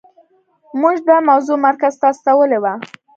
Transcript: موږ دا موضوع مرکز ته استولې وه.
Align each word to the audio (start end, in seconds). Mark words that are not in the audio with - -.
موږ 0.81 0.95
دا 1.09 1.17
موضوع 1.29 1.57
مرکز 1.65 1.93
ته 2.01 2.05
استولې 2.13 2.59
وه. 2.63 2.73